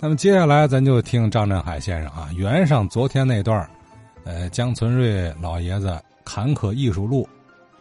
[0.00, 3.68] 那么接下来咱就听张振海先生啊圆上昨天那段
[4.22, 7.28] 呃，姜存瑞老爷子坎坷艺术录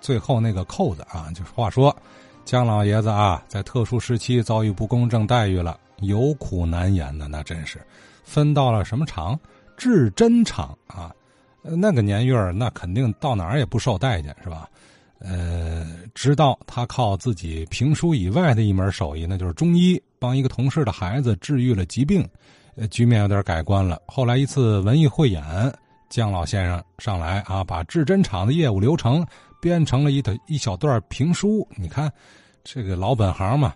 [0.01, 1.95] 最后那个扣子啊，就是话说，
[2.43, 7.79] 姜老爷子啊在特殊时期遭遇不公正待遇了，有苦难言的那真是，
[8.23, 9.39] 分到了什么厂？
[9.75, 11.13] 制针厂啊，
[11.61, 14.67] 那个年月那肯定到哪儿也不受待见是吧？
[15.19, 22.27] 呃，直到他靠自己评书以外的一门手艺，那就是中医，帮一个同事的孩子治愈了疾病，
[22.75, 23.99] 呃，局面有点改观了。
[24.05, 25.43] 后来一次文艺汇演，
[26.07, 29.25] 姜老先生上来啊，把制针厂的业务流程
[29.59, 31.67] 编成了一段一小段评书。
[31.75, 32.11] 你看，
[32.63, 33.73] 这个老本行嘛，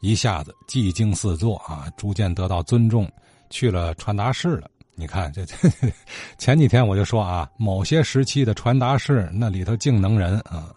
[0.00, 3.10] 一下子技惊四座啊，逐渐得到尊重，
[3.50, 4.70] 去了传达室了。
[4.94, 5.56] 你看，这这
[6.38, 10.72] 前几天我就说啊，某些时期的传达室那里头净能人啊。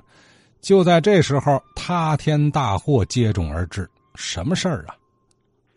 [0.67, 3.88] 就在这时候，塌天大祸接踵而至。
[4.16, 4.91] 什么事儿啊？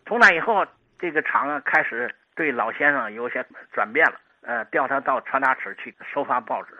[0.05, 0.65] 从那以后，
[0.99, 3.41] 这个厂啊开始对老先生有些
[3.71, 4.19] 转变了。
[4.41, 6.73] 呃，调他到传达室去收发报纸。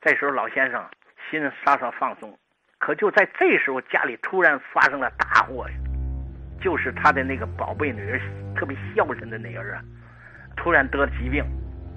[0.00, 0.80] 这时候，老先生
[1.28, 2.32] 心稍稍放松。
[2.78, 5.74] 可就在这时候，家里突然发生了大祸呀！
[6.62, 8.20] 就是他的那个宝贝女儿，
[8.54, 9.82] 特别孝顺的女儿啊，
[10.56, 11.44] 突然得了疾病，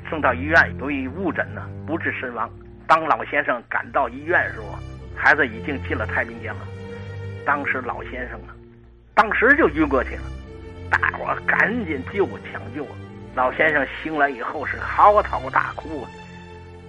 [0.10, 2.50] 送到医院，由于误诊呢，不治身亡。
[2.88, 4.76] 当老先生赶到医院的时候，
[5.22, 6.62] 孩子已经进了太平间了，
[7.46, 8.58] 当时老先生啊，
[9.14, 10.24] 当时就晕过去了，
[10.90, 12.88] 大伙赶紧救抢救，
[13.36, 16.10] 老先生醒来以后是嚎啕大哭啊，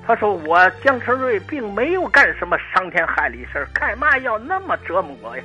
[0.06, 5.44] 他说：“我姜成瑞并没有干什么伤天害理事干嘛要那么折磨我呀？”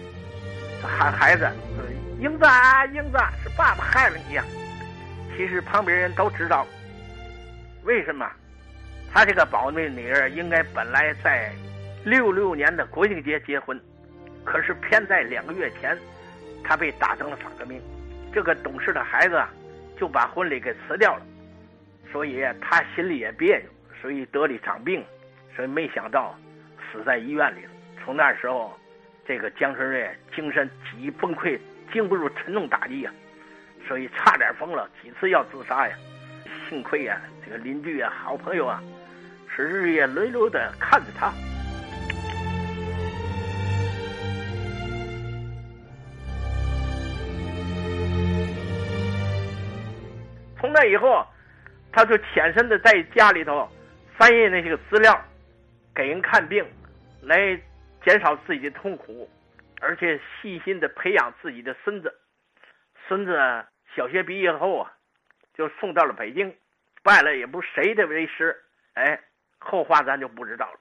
[0.82, 1.46] 喊孩子
[2.22, 4.46] ：“英子啊，英子，是爸爸害了你呀！”
[5.36, 6.66] 其实旁边人都知道，
[7.84, 8.26] 为什么？
[9.14, 11.52] 他这个宝贝女儿应该本来在。
[12.06, 13.80] 六六年的国庆节结婚，
[14.46, 15.98] 可是偏在两个月前，
[16.64, 17.82] 他被打成了反革命。
[18.34, 19.42] 这个懂事的孩子
[20.00, 21.22] 就把婚礼给辞掉了，
[22.12, 23.66] 所以他心里也别扭，
[24.02, 25.04] 所以得了一场病，
[25.56, 26.38] 所以没想到
[26.92, 27.72] 死在医院里了。
[28.04, 28.78] 从那时候，
[29.28, 31.60] 这个江春瑞精神极崩溃，
[31.92, 33.12] 经不住沉重打击呀，
[33.88, 35.96] 所以差点疯了，几次要自杀呀。
[36.70, 38.82] 幸亏呀，这个邻居啊、好朋友啊，
[39.54, 41.34] 是日夜轮流的看着他。
[50.80, 51.26] 那以后，
[51.92, 53.68] 他就潜身的在家里头
[54.16, 55.26] 翻译那些个资料，
[55.96, 56.64] 给人看病，
[57.24, 57.60] 来
[58.06, 59.28] 减少自己的痛苦，
[59.82, 62.14] 而且细心的培养自己的孙子。
[63.08, 63.66] 孙子
[63.96, 64.94] 小学毕业后啊，
[65.56, 66.56] 就送到了北京，
[67.02, 68.56] 拜了也不谁的为师。
[68.94, 69.20] 哎，
[69.58, 70.80] 后话咱就不知道了。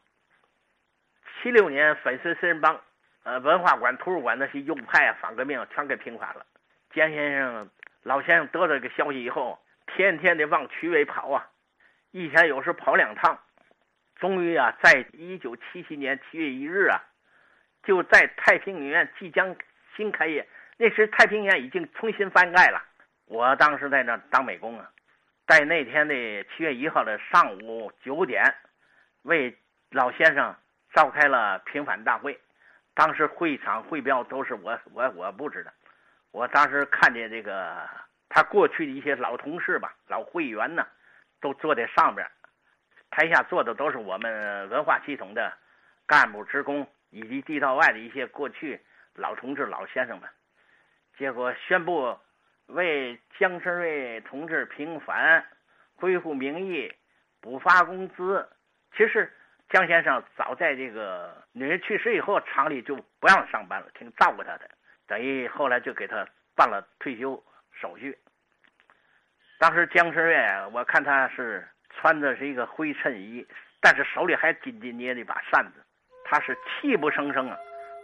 [1.40, 2.78] 七六年粉碎四人帮，
[3.22, 6.44] 呃，文化馆、图书馆那些右派啊、反革命全给平反了。
[6.92, 7.70] 姜先生、
[8.02, 9.58] 老先生得到这个消息以后。
[9.86, 11.48] 天天的往区委跑啊，
[12.10, 13.38] 一天有时跑两趟。
[14.16, 17.02] 终于啊，在一九七七年七月一日啊，
[17.82, 19.54] 就在太平影院即将
[19.94, 20.48] 新开业。
[20.78, 22.82] 那时太平医院已经重新翻盖了。
[23.26, 24.90] 我当时在那当美工啊，
[25.46, 26.14] 在那天的
[26.44, 28.42] 七月一号的上午九点，
[29.22, 29.54] 为
[29.90, 30.56] 老先生
[30.94, 32.40] 召开了平反大会。
[32.94, 35.70] 当时会场会标都是我我我布置的。
[36.30, 37.86] 我当时看见这个。
[38.28, 40.86] 他过去的一些老同事吧，老会员呢，
[41.40, 42.28] 都坐在上边，
[43.10, 45.52] 台下坐的都是我们文化系统的
[46.06, 48.80] 干部职工以及地道外的一些过去
[49.14, 50.28] 老同志、老先生们。
[51.16, 52.18] 结果宣布
[52.66, 55.46] 为江生瑞同志平反、
[55.94, 56.94] 恢复名誉、
[57.40, 58.46] 补发工资。
[58.96, 59.32] 其实
[59.70, 64.68] 江先生早在这个女人去世以后，厂里就不让上班了，挺照顾他的，
[65.06, 67.42] 等于后来就给他办了退休。
[67.80, 68.16] 手续。
[69.58, 73.46] 当时姜春月，我看他是穿的是一个灰衬衣，
[73.80, 75.84] 但是手里还紧紧捏着一把扇子，
[76.24, 77.56] 他是泣不成声啊。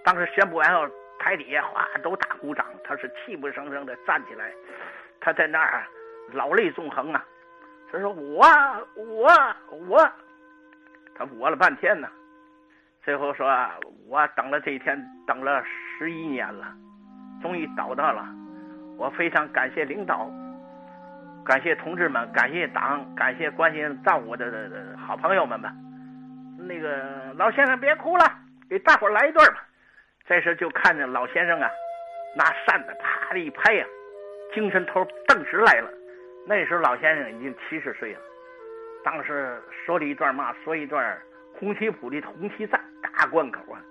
[0.05, 0.89] 当时宣布完后，
[1.19, 4.53] 台底下哗都打鼓掌，他是泣不成声的站起来，
[5.21, 5.87] 他在那儿
[6.33, 7.25] 老泪纵横啊。
[7.93, 8.47] 他说：“我
[8.97, 9.29] 我
[9.71, 10.13] 我，
[11.15, 12.09] 他我了半天呢，
[13.05, 13.47] 最后说
[14.09, 16.75] 我等了这一天，等了十一年了，
[17.43, 18.27] 终于等到了。”
[19.03, 20.31] 我非常感谢领导，
[21.45, 25.73] 感谢同志们，感谢党，感谢关心照顾我的好朋友们吧。
[26.57, 28.25] 那个老先生别哭了，
[28.71, 29.67] 给大伙来一段吧。
[30.25, 31.69] 这时就看见老先生啊，
[32.37, 33.85] 拿扇子啪的一拍呀，
[34.55, 35.91] 精神头顿时来了。
[36.47, 38.21] 那时候老先生已经七十岁了，
[39.03, 41.19] 当时说了一段嘛，说一段
[41.59, 42.81] 红旗谱的《红旗赞》
[43.19, 43.83] 大贯口啊，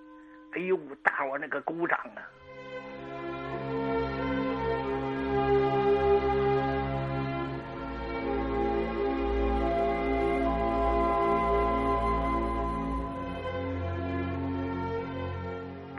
[0.54, 2.24] 哎呦，大伙那个鼓掌啊。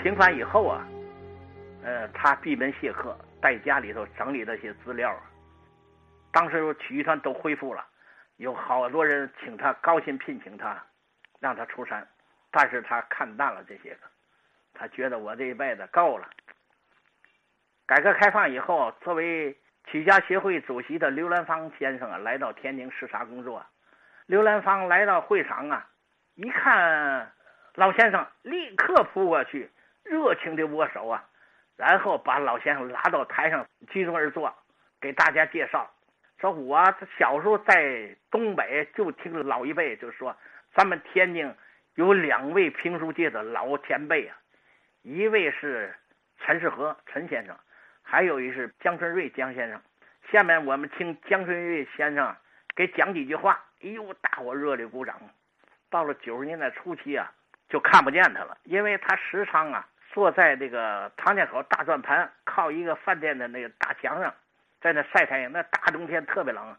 [0.02, 0.84] 平反以后啊，
[1.84, 5.16] 呃，他闭门谢客，在家里头整理那些资料。
[6.32, 7.86] 当时曲艺团都恢复了，
[8.38, 10.76] 有好多人请他，高薪聘请他，
[11.38, 12.04] 让他出山，
[12.50, 14.00] 但是他看淡了这些个，
[14.74, 16.28] 他觉得我这一辈子够了。
[17.86, 19.56] 改革开放以后，作为
[19.86, 23.64] 曲家协会主席的刘兰芳先生啊，来到天津视察工作。
[24.26, 25.86] 刘兰芳来到会场啊，
[26.34, 27.30] 一看
[27.76, 29.70] 老先生，立刻扑过去，
[30.04, 31.24] 热情的握手啊，
[31.76, 34.54] 然后把老先生拉到台上，居中而坐，
[35.00, 35.90] 给大家介绍。
[36.38, 36.82] 说我
[37.18, 40.36] 小时候在东北就听老一辈就说，
[40.74, 41.54] 咱们天津
[41.94, 44.36] 有两位评书界的老前辈啊，
[45.02, 45.94] 一位是
[46.38, 47.56] 陈世和陈先生，
[48.02, 49.80] 还有一是江春瑞江先生。
[50.30, 52.34] 下面我们听江春瑞先生
[52.74, 53.64] 给讲几句话。
[53.82, 55.20] 哎呦，大伙热烈鼓掌。
[55.90, 57.30] 到了九十年代初期啊，
[57.68, 64.32] 就看不见他了，因为他时常啊坐在这个唐家口大转盘，靠一个饭店的那个大墙上。
[64.80, 66.76] 在那晒太阳，那大冬天特别冷，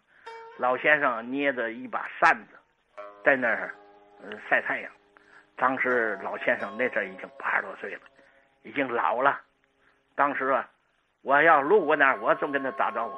[0.57, 3.73] 老先生捏着一把扇子，在那儿
[4.49, 4.91] 晒太阳。
[5.55, 8.01] 当时老先生那阵已经八十多岁了，
[8.63, 9.39] 已经老了。
[10.15, 10.69] 当时啊，
[11.21, 13.17] 我要路过那儿，我总跟他打招呼，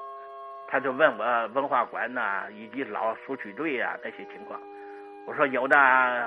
[0.67, 4.59] 他就问我文化馆呐，以及老书曲队啊那些情况。
[5.25, 5.75] 我说有的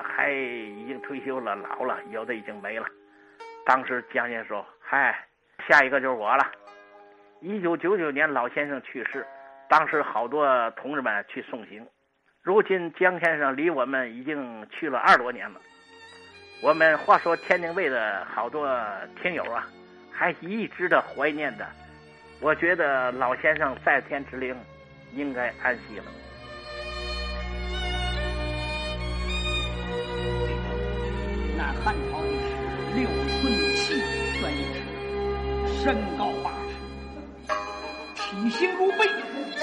[0.03, 2.87] 还已经退休了，老了；有的已经没了。
[3.69, 5.15] 当时江先生说：“嗨，
[5.69, 6.51] 下一个就是我了。”
[7.43, 9.27] 一九九九年，老先生去世，
[9.69, 11.87] 当时好多同志们去送行。
[12.41, 15.61] 如今江先生离我们已经去了二十多年了。
[16.63, 18.67] 我们话说天津卫的好多
[19.21, 19.69] 听友啊，
[20.11, 21.67] 还一直的怀念的。
[22.41, 24.57] 我觉得老先生在天之灵，
[25.13, 26.05] 应该安息了。
[31.55, 33.07] 那汉朝的是六
[33.41, 33.95] 寸七
[34.41, 37.53] 算一尺，身高八尺。
[38.17, 39.07] 体型如背，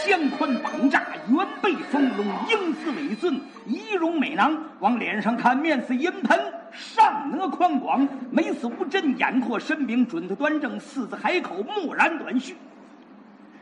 [0.06, 4.56] 肩宽膀炸，圆背丰隆，英姿伟俊，仪容美囊。
[4.80, 6.39] 往脸上看，面似银盆，
[6.72, 12.56] 上额宽广，眉似乌针，眼阔身柄，准头端正，四字海口，木然短须。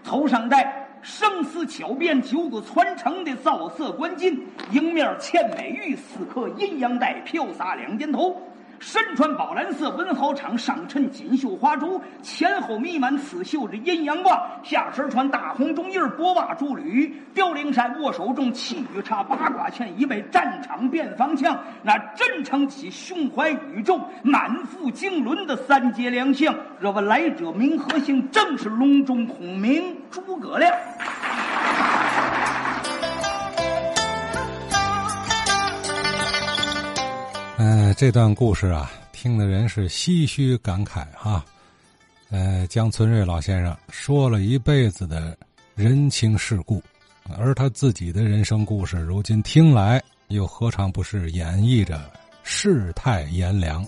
[0.04, 4.38] 头上戴生丝巧辫，九股传承的造色冠巾，
[4.72, 8.42] 迎面嵌美玉，四颗阴阳带，飘洒两肩头。
[8.84, 26.54] 身穿宝蓝色文豪氅，上衬锦绣花珠，前后弥漫刺绣着阴阳卦，下身穿大红中印薄袜珠履，凋零衫，握手中气宇叉，八卦拳一位战场变方枪，那真撑起胸怀宇宙、满腹经纶的三杰良相。
[26.78, 28.30] 若问来者名何姓？
[28.32, 30.70] 正是隆中孔明诸葛亮。
[37.58, 41.46] 嗯，这段故事啊，听的人是唏嘘感慨哈。
[42.32, 45.38] 呃，江存瑞老先生说了一辈子的
[45.76, 46.82] 人情世故，
[47.38, 52.02] 而他自己的人生故事，如今听来又何尝不是演绎着
[52.42, 53.86] 世态炎凉？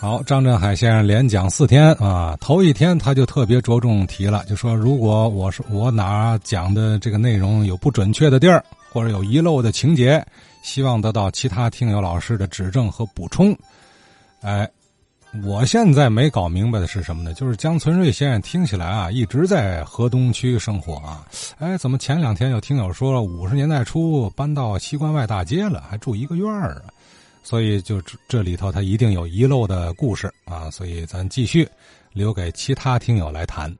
[0.00, 10.24] 好，张振海先生连讲四天啊，头一天他就特别着重提了，就说如果我是我哪讲的这个内容有不准确的地儿，或者有遗漏的情节。
[10.64, 13.54] 希望得到其他听友老师的指正和补充。
[14.40, 14.68] 哎，
[15.44, 17.34] 我现在没搞明白的是什么呢？
[17.34, 21.28] 就是江存瑞先生听起来啊，一直在河东区生活啊。
[21.58, 26.88] 哎，怎么前两天有听友说五十年代初搬到西关外大街了，还住一个院儿啊？
[27.42, 30.70] 所以就这里头他一定有遗漏的故事啊。
[30.70, 31.68] 所以咱继续
[32.14, 33.70] 留给其他听友来谈。